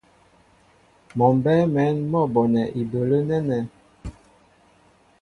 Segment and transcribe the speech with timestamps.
[1.17, 3.59] Mɔ mbɛ́ɛ́ mɛ̌n mɔ́ bonɛ ibələ́ nɛ́nɛ́.